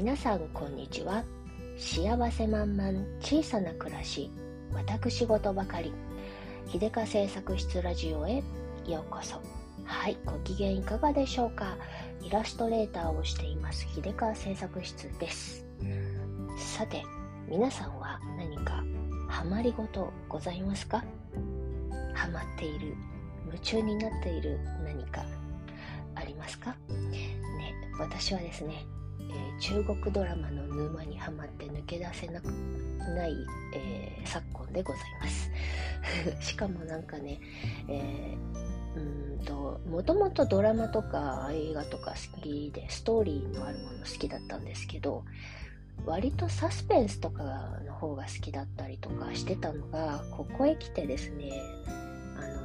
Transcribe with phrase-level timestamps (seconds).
[0.00, 1.22] 皆さんこんにちは。
[1.76, 4.30] 幸せ満々小さな暮らし
[4.72, 5.92] 私事ばかり。
[6.66, 8.42] 秀香製作室ラジオへ
[8.86, 9.42] ようこそ。
[9.84, 11.76] はいご機嫌いかがでしょうか。
[12.22, 15.66] イラストレーターをしています秀香製作室です。
[16.56, 17.02] さて
[17.46, 18.82] 皆さんは何か
[19.28, 21.04] ハマりごとございますか？
[22.14, 22.94] ハマっている
[23.44, 25.22] 夢中になっている何か
[26.14, 26.74] ありますか？
[26.88, 28.86] ね私はですね
[29.28, 33.34] えー、中国ドラマの沼にはまって抜け出せなくない、
[33.74, 35.50] えー、昨今でございます。
[36.40, 37.40] しかもなんかね、
[37.88, 45.24] えー、うんともともとドラマとか映画とか好きでストーリーのあるもの好きだったんですけど
[46.06, 47.42] 割とサスペンスとか
[47.86, 51.52] の方が好きだったりとかしてたのがここへ来てですね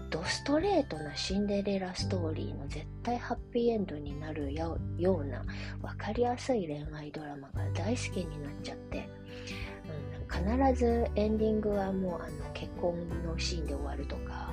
[0.10, 5.44] ドストレートなシンデレラストーリーの絶対ハッピーエンドになるような
[5.82, 9.10] 分かりやすい恋愛ドラマが大好きになっちゃって、
[10.30, 14.52] うん、必ずエンディングはもうあの結婚のシーンで終わるとか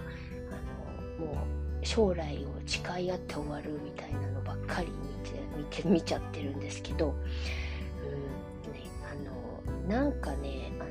[1.18, 10.90] あのもう将来を誓い合って終わるみたいなのばっかり見て見て見ちゃってるんですけど、うんね、あのなんかねあの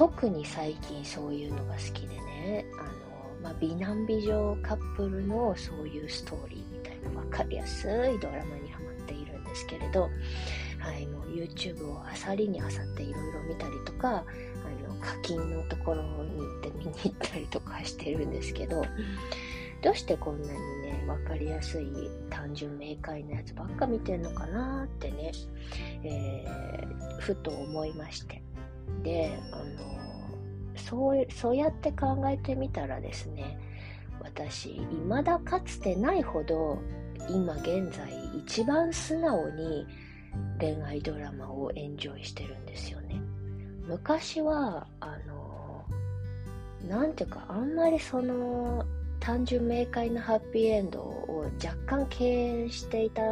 [0.00, 2.90] 特に最近そういうのが好きでねあの、
[3.42, 10.08] まあ、美男美女カップルのそういうストーリーみたいな分かりやすいドラマにハマっているんですけれど、
[10.78, 18.82] はい、もう YouTube をあさりにあさっていろいろ見たりとかあの課金のところに行って見に行ったりとかしてるんですけど
[19.82, 21.86] どうしてこんなにね分かりやすい
[22.30, 25.32] 単純明快なやつばっか見てんのかなってね、
[26.04, 28.42] えー、ふと思いまして。
[29.02, 29.90] であの
[30.76, 33.58] そうそうやって考えてみたらですね
[34.20, 36.78] 私未だかつてないほど
[37.28, 39.86] 今現在一番素直に
[40.58, 43.20] 恋愛ドラマをエンジョイしてるんですよね。
[43.86, 45.84] 昔はあの
[46.88, 48.84] なんていうかあんまりその
[49.18, 53.22] 単純明快なハッピーエンドを若干敬遠していた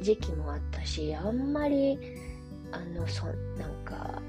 [0.00, 1.98] 時期もあったしあんまり
[2.72, 3.26] あのそ
[3.58, 4.19] なんか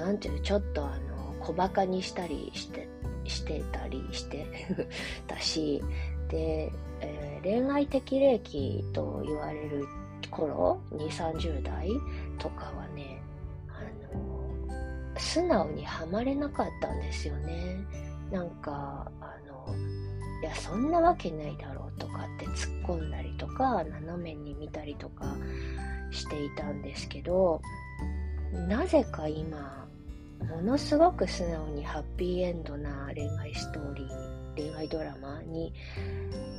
[0.00, 2.88] なんていうちょっとあの小バカにしたりして
[3.24, 4.46] してたりして
[5.28, 5.82] たし
[6.28, 9.86] で、えー、恋愛適齢期と言われる
[10.30, 11.90] 頃2 3 0代
[12.38, 13.20] とかはね
[13.68, 17.76] あの素直にはまれなかったんですよね。
[18.30, 19.74] なんかあの
[20.40, 25.34] いやそんなわけないだろうとかって突っ込んだりとか斜めに見たりとか
[26.10, 27.60] していたんですけど
[28.68, 29.89] なぜか今
[30.48, 35.72] ものすごく素直にハッピーエンドな恋愛ストーリー恋愛ドラマに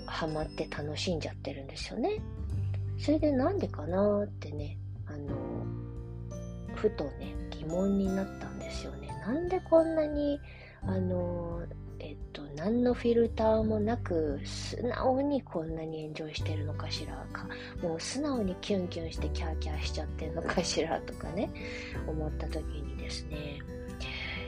[0.05, 2.21] ハマって楽しんじゃってるんですよね。
[2.97, 4.77] それでなんでかなってね
[5.07, 5.35] あの
[6.75, 9.07] ふとね疑問になったんですよね。
[9.25, 10.39] なんでこんなに
[10.83, 11.61] あの
[11.99, 17.47] えっと何のフィルターもなく素直にこんなにエンジョイしてるのかしらか。
[17.81, 21.49] もう素直にキュンキュンしてキャーキャーしちゃってるのかしらとかね
[22.07, 23.59] 思った時にですね。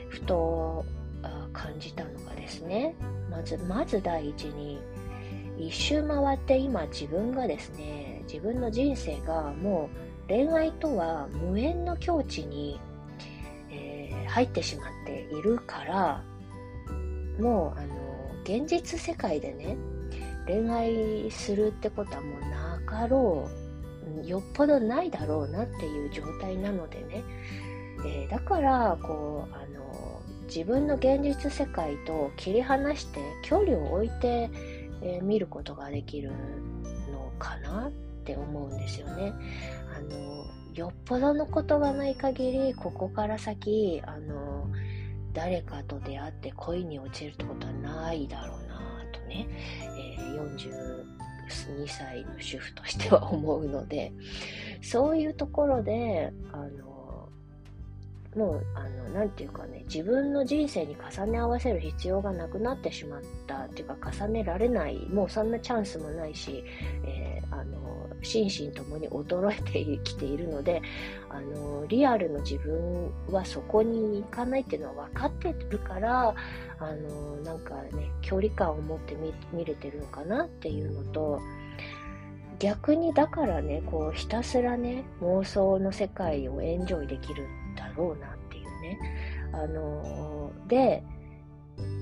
[0.08, 0.86] ふと
[1.52, 2.96] 感じたのがですね。
[3.30, 4.80] まずまず第一に
[5.58, 9.90] 一周回って今自分がですね自分の人生がも
[10.26, 12.80] う恋愛とは無縁の境地に、
[13.70, 16.24] えー、入ってしまっているから
[17.40, 17.96] もうあの
[18.44, 19.78] 現実世界でね
[20.48, 23.50] 恋愛するってことはもうなかろ
[24.24, 27.24] うよっぽどないだろうなっていう状態なのでね
[28.06, 34.50] えー、だからこうあの自分の現実世界と切り離して距離を置いて、
[35.02, 36.32] えー、見ることができる
[37.12, 37.92] のかなっ
[38.24, 39.34] て思うんですよね。
[39.96, 44.68] あのよっぽどのことがない限りここから先あの
[45.34, 49.48] 誰かと出会って恋に落ちるってことはないだろうなとね、
[50.18, 50.56] えー、
[51.48, 54.14] 42歳の主婦としては思うので
[54.82, 56.93] そういうところであの
[58.36, 66.64] もう、あの、なていうかね、自分の人生に重ね合わせる必要がなくなってしまったっていうか、重ねられない、もうそんなチャンスもないし、
[67.06, 70.82] えー、あの、心身ともに衰えてきているので、
[71.30, 76.34] あの、リアルの自分はそこに行かないっていうのは分かってるから、
[76.80, 81.42] あの、なんかね、距離感を持って見見れてるのかなっていうのと、
[82.60, 87.46] 逆にだからね、こうひたすらね、妄想の世界をエンジョイできる
[87.76, 89.00] だろうなっていうね。
[89.54, 91.04] あのー、で、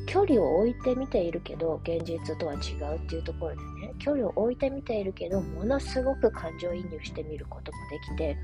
[0.06, 3.58] 距離を置いて見ているけど現実とは違うっていうところで
[3.88, 8.38] ね距離を置いて見ているけどものすごく感情移入してみることもできて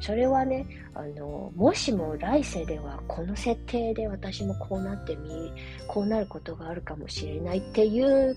[0.00, 5.52] それはねあのもしも来世ではこの設定で私もこうなってみ
[5.86, 8.36] こうなることがあるかもしれないっていう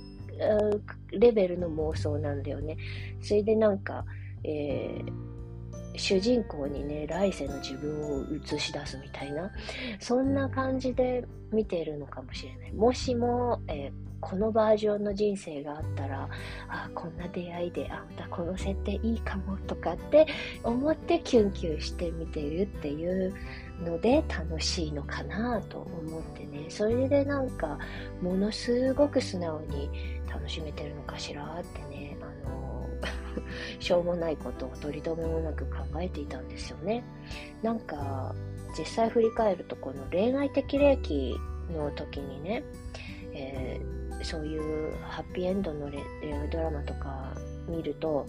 [1.11, 2.77] レベルの妄想なんだよね
[3.21, 4.05] それでなんか、
[4.43, 5.34] えー
[5.97, 9.51] 主人公にね、来世の自分を映し出すみたいな、
[9.99, 12.73] そんな感じで見ているのかもしれない。
[12.73, 16.29] もしも、えー、このバージョンの人生があったら、
[16.67, 20.25] あ、こんな出会いで、あ、またこの設定いいかもとかって
[20.63, 23.33] 思ってキュンキュンして見てるっていう
[23.83, 27.77] ので楽しいのかなと思ってね、それでなんか、
[28.21, 29.89] ものすごく素直に
[30.27, 32.04] 楽しめてるのかしらってね、
[33.79, 37.03] しょうもないことを取り留めもなく考えていたんですよね。
[37.61, 38.33] なんか、
[38.77, 41.35] 実際振り返ると、この恋愛的霊気
[41.71, 42.63] の時にね、
[43.33, 45.89] えー、そういうハッピーエンドの
[46.21, 47.33] 恋愛ドラマとか
[47.67, 48.25] 見ると、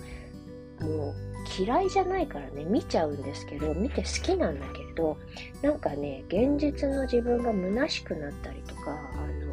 [0.81, 1.15] もう
[1.59, 5.17] 嫌いじゃないからね、見ちゃうんですけど、見て好きなんだけれど、
[5.63, 9.46] なんかね、現実の自分が虚しくなったりとか、あの、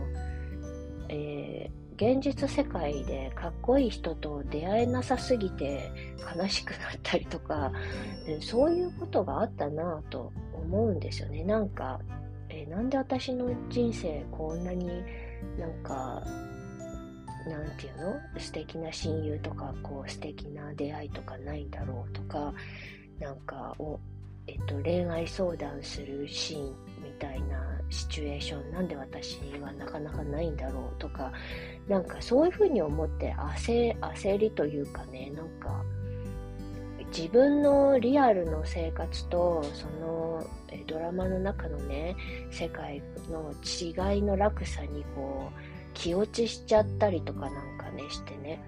[2.04, 5.90] 現実世界でかっこいい人と出会えなさすぎて
[6.36, 7.72] 悲しくなったりとか、
[8.42, 11.46] そういうことがあったなぁと思うんですよね。
[11.46, 12.02] なんか、
[12.50, 14.88] えなんで私の人生こんなに
[15.58, 16.22] なんか、
[17.48, 18.20] なんていうの？
[18.38, 22.54] 素敵な親友とか、こう素敵な出会いとかないんだろうとか、
[23.18, 23.98] なんか、お
[24.48, 31.32] えっと、恋愛相談するシーンみたいなシチュエーションなんで私はなかなかないんだろうとか
[31.88, 35.84] なんかそういうふうに思って焦焦りというかねなんか
[37.16, 40.44] 自分のリアルの生活とその
[40.88, 42.16] ドラマの中のね
[42.50, 45.60] 世界の違いの落差にこう
[45.94, 48.60] 気落ちしちゃったりとかなんかねしてね、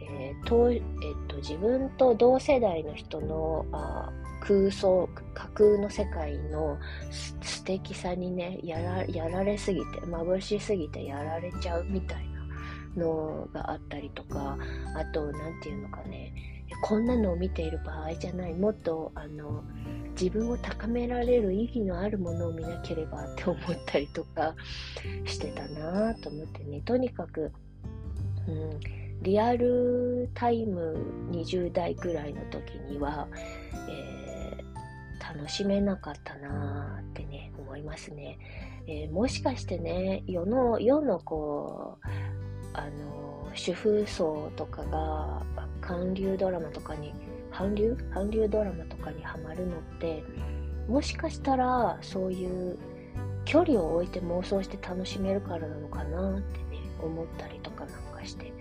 [0.00, 0.82] えーとえっ
[1.28, 4.10] と、自分と同世代の人のあ
[4.42, 6.78] 空想、架空の世界の
[7.40, 12.28] 素敵さにね、やらやられすぎて、眩しすぎてやられちゃうみたい
[12.96, 14.58] なのがあったりとか、
[14.96, 16.34] あと、なんていうのかね、
[16.82, 19.62] こんなのを見ている場合じゃない、もっと、あの、
[20.20, 24.56] 自分を高められる意義のあるものを見なければって思ったりとか
[25.24, 27.52] してたなと思ってね、とにかく、
[28.48, 28.80] うん、
[29.22, 30.96] リアルタイム
[31.30, 33.28] 20代ぐらいの時には、
[33.88, 34.21] えー
[35.22, 38.38] 楽しめなかったなーってね、思いますね。
[38.88, 42.06] えー、もしかしてね、世の、世のこう、
[42.74, 45.42] あの、主婦層とかが、
[45.80, 47.14] 韓流ドラマとかに、
[47.52, 47.96] 韓流？
[48.12, 50.24] 韓流ドラマとかにハマるのって、
[50.88, 52.78] もしかしたら、そういう
[53.44, 58.52] 距離を置いて妄想して楽しめるからなのかなってね、思ったりとかなんかして。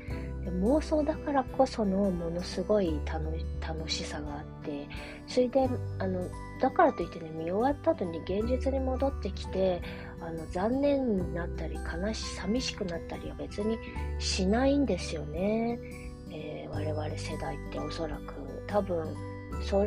[0.50, 4.88] 妄想だからこそのものすごい楽しさがあって
[5.28, 6.28] それであの
[6.60, 9.82] だからといってね見終わった後に現実に戻ってきて
[10.20, 13.78] あの残念になったり悲し寂しくなったりは別に
[14.20, 15.80] しないんですよね、
[16.32, 18.34] えー、我々世代っておそらく。
[18.68, 19.14] 多分
[19.62, 19.86] そ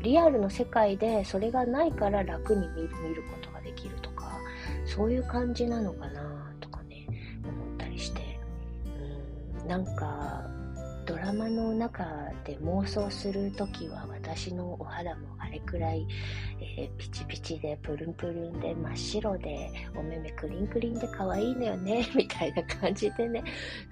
[0.00, 4.38] リアルの世界でそれがないから楽に見ることができるとか
[4.84, 6.51] そういう感じなのかな。
[9.66, 10.42] なんか
[11.04, 12.04] ドラマの中
[12.44, 16.06] で妄想するときは私のお肌もあれくらい、
[16.60, 23.42] えー、ピチピチでプルンプルンで真っ白でお目目クリンクリンで可愛いのよね みたいな感じでね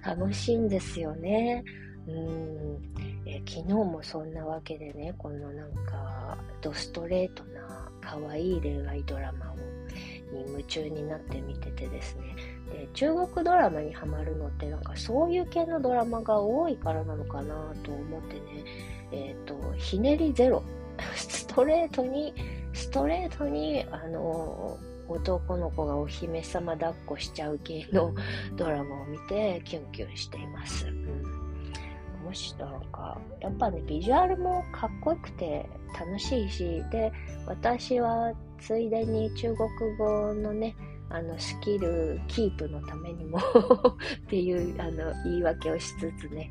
[0.05, 1.63] 楽しいんですよね。
[2.07, 2.81] うん
[3.25, 9.55] えー、昨日もそんなわけでねこのなんかドストレートな可愛い恋愛ドラマを
[10.31, 12.23] に夢中になって見ててですね
[12.71, 18.41] で中国ドラマにハマるのってなんかそういう系のドラマが多いからなのかなと思ってね。
[19.11, 20.63] えっ、ー、とひねりゼロ。
[21.15, 22.33] ストレートに
[22.73, 28.13] ストレートにあの男の子がお姫様抱っこしちゃう系の
[28.55, 30.87] ドラマを見てキュンキュンしています。
[30.87, 31.41] うん。
[32.23, 35.67] もしなんか、やっぱね、ビジュアルもかっこよくて
[35.99, 37.11] 楽しいし、で、
[37.45, 40.75] 私はついでに中国語のね、
[41.13, 43.37] あのスキルキープのためにも
[44.25, 46.49] っていうあの言い訳をしつつね。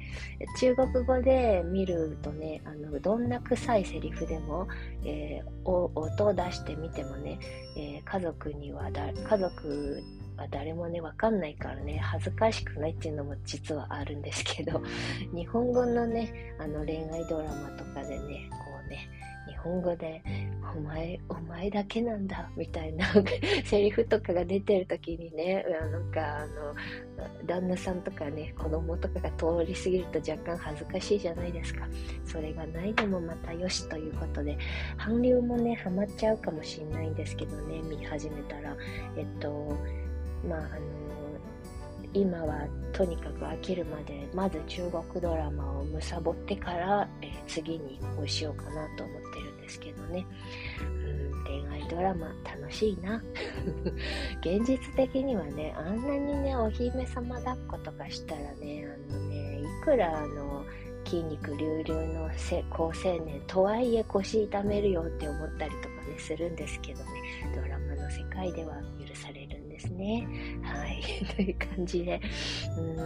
[0.59, 4.69] 中国語で見るとねあのどんな臭いセリフでも、
[5.05, 7.38] えー、音を出してみてもね、
[7.76, 10.02] えー、家族にはだ家族
[10.40, 14.83] は誰もね、わかんないからね、恥ずかしくないっていうのも実はあるんですけど、
[15.35, 19.09] 日本語のね、あの恋愛ドラマとかでね、こうね、
[19.49, 20.23] 日本語で、
[20.77, 23.07] お前、お前だけなんだ、みたいな
[23.65, 26.75] セリフとかが出てる時にね、なんかあの、
[27.47, 31.89] 旦那さんとかね、子供とかが通り過ぎると若干恥ずかしいじゃないですか。
[32.25, 34.57] それがないでもまたよしということで、
[34.97, 38.77] 韓流もね、ハマっちゃうかもしれないんですけどね、見始めたら。
[39.17, 39.77] えっと、
[40.49, 41.11] まあ、あの、
[42.12, 50.27] 今はとにかく飽きるまでまず中国ドラマをむさぼってから、えー、次にこうしようかなと思ってるですけどね
[50.81, 50.85] う
[51.39, 53.23] ん恋愛ドラマ楽しいな
[54.43, 60.65] 現実的にはねあんなにねお姫様抱っことかしたらねあのねいくらあの
[61.05, 62.31] 筋肉隆々の
[62.71, 67.11] 高青年とはいえ腰痛めるよって思ったりとかねするんですけどね
[67.55, 70.27] ドラマの世界では許されるんですね。
[70.62, 71.03] はい。
[71.37, 72.21] という感じで、
[72.77, 73.00] うん、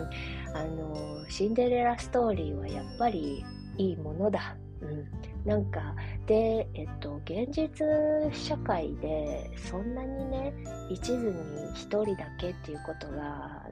[0.56, 3.44] あの、シンデレラストーリーはやっぱり
[3.76, 4.56] いいものだ。
[4.80, 5.33] うん。
[5.44, 5.94] なんか、
[6.26, 7.86] で、えっと、現実
[8.32, 10.54] 社会で、そんなにね、
[10.90, 11.32] 一途に
[11.74, 13.62] 一人だけっていうことが、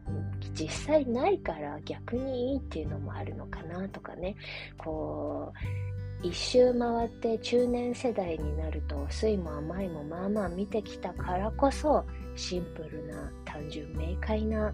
[0.55, 4.37] 実際ないから逆にいいっていうのもあるのかなとかね、
[4.77, 12.05] こう、一周回って中年世代になると酸いも甘いもまあまあ見てきたからこそ
[12.37, 14.73] シンプルな単純明快なあ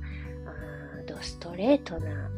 [1.06, 2.30] ドストレートな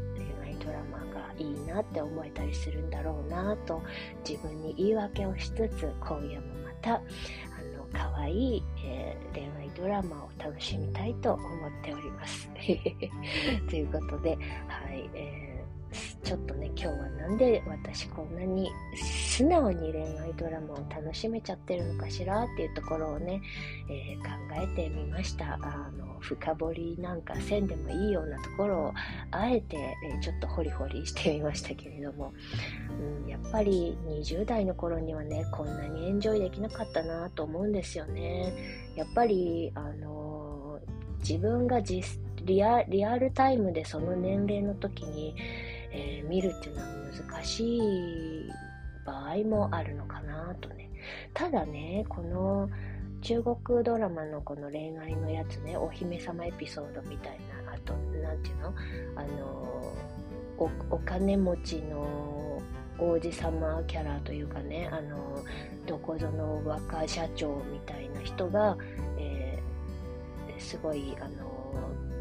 [0.64, 3.82] ドラマがいいなって思えたりするんだろうなと
[4.28, 6.98] 自分に言い訳をしつつ今夜もまたあ
[7.76, 12.48] の可愛い、えー、恋愛ドラマを楽しみたいと思っております。
[13.68, 14.30] ということで、
[14.68, 15.49] はい、えー
[16.22, 23.42] ちょっとね、今日はなんで私こんなに素直に恋愛ドラマを楽しめちゃってるのかしらっていうところをね、
[23.88, 25.54] えー、考えてみました。
[25.54, 28.92] あの、深掘りなんかせんでもいいようなところを
[29.30, 32.32] あえて、えー、ちょっとホリホリしてみましたけれども、
[33.22, 38.52] うん、やっぱり20代の頃にはね、こんなにエンジョイできなかったなと思うんですよね。
[38.94, 40.78] やっぱり、あの
[41.20, 42.84] 自分がリア
[43.18, 45.34] ルタイムでその年齢の時に、
[45.92, 46.88] えー、見るっていうのは
[47.28, 48.50] 難しい
[49.04, 50.90] 場合もあるのかなとね。
[51.34, 52.68] ただね、この
[53.22, 58.74] 中国ドラマのこの恋愛のやつね、お姫様エピソードみたいな、あと、なんていうの？
[59.16, 59.92] あの
[60.58, 62.62] お、お金持ちの
[62.98, 65.42] 王子様キャラというかね、あの、
[65.86, 68.76] どこぞの若社長みたいな人が、
[69.18, 71.50] えー、すごい、あの、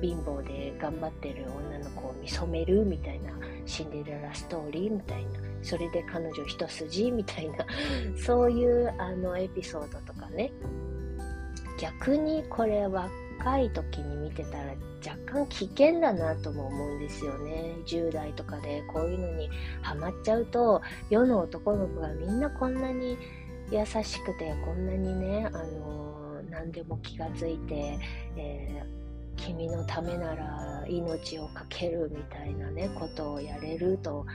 [0.02, 3.32] 貧乏で頑張ってる女の子を見初めるみたいな
[3.66, 5.32] シンデレラストーリーみたいな。
[5.62, 7.66] それで彼女一筋みたいな。
[8.18, 10.52] そういうあのエピソードとかね。
[11.80, 13.10] 逆にこれ若
[13.60, 14.74] い時に見てたら
[15.06, 17.76] 若干危険だなとも思うんですよね。
[17.86, 19.50] 10代とかでこういうのに
[19.82, 23.18] ハマっちゃうと世の男の子がみんなこんなに
[23.72, 28.00] 優しくてこんなにねあの何でも気がついて、
[28.36, 28.99] えー
[29.40, 34.26] 君のためなら命を懸けるみたいなねことをやれると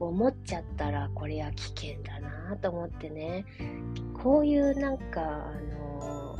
[0.00, 3.44] 思っちゃったらこれは危険だなと思ってね。
[4.14, 6.38] こういうなんかあの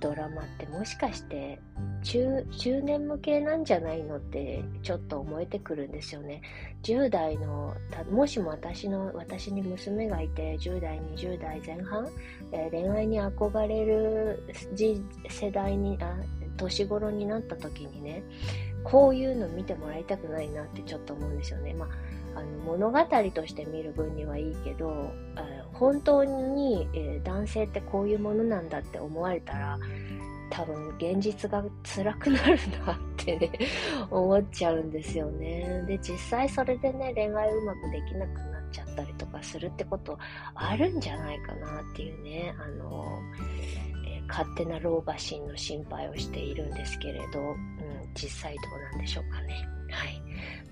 [0.00, 1.58] ドラマってもしかして
[2.02, 6.42] 中中年向けなんじゃないのってちょっと思えてくるんですよね。
[6.82, 7.74] 10代の
[8.10, 12.06] もしも私の私に娘がいて10代20代前半、
[12.52, 14.42] えー、恋愛に憧れる
[15.30, 16.14] 世代にあ
[16.56, 18.22] 年頃になった時にね
[18.84, 21.72] こういうの見てもらいたくないなってちょっと思うんですよね。
[21.72, 21.86] ま
[22.34, 22.98] あ、あの物語
[23.32, 25.12] として見る分にはいいけど
[25.72, 29.78] 本当に、えー、男性ってこういうものなんだって思われたら
[30.50, 33.50] 多分現実が辛くなるなってね
[34.10, 35.82] 思っちゃうんですよね。
[35.86, 40.16] で実際それでね恋愛うまくできなくなっちゃったりとかするってこと
[40.54, 43.18] あるんじゃないかなっていうねあの
[44.28, 47.56] 勝手な老婆心の心配をしているんですけれど、うん、
[48.14, 49.68] 実際どうなんでしょうかね。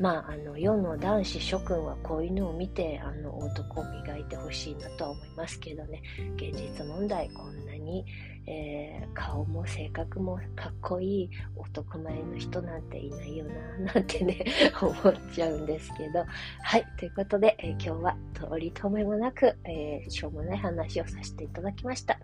[0.02, 6.02] まあ、あの、世の男子諸君はこういうのを見て、あの、男を磨いてほしいなとは思いますけどね、
[6.34, 8.04] 現実問題、こんなに、
[8.48, 13.44] えー、顔も性格もかっこいい男前の人なんていないよ
[13.84, 14.44] な、なんてね、
[14.82, 16.24] 思っちゃうんですけど。
[16.62, 22.18] はい、ということで、えー、今日は通りとめもなく、えー、しょうもない話をさせていただきました。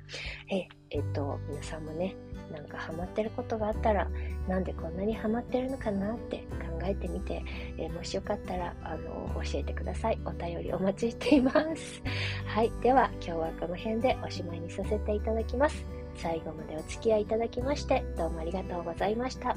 [0.51, 2.17] ええっと、皆さんもね、
[2.53, 4.09] なんかハマってることがあったら、
[4.47, 7.43] なんでこんなにハマってるのかなって考えてみて、
[7.77, 10.19] えー、もしよかったら、あの、教えてください。
[10.25, 12.03] お便りお待ちしています。
[12.47, 12.73] はい。
[12.83, 15.85] では、今日はこの辺でおしまいにさせていただきます。
[16.17, 19.57] 最後までお付き合いいただきまして、どうもありがとうございました。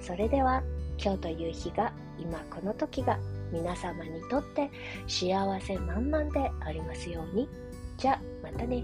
[0.00, 0.62] それでは、
[1.02, 3.18] 今日という日が、今この時が、
[3.52, 4.70] 皆様にとって
[5.06, 7.48] 幸せ満々でありますように。
[7.98, 8.82] じゃあまたね。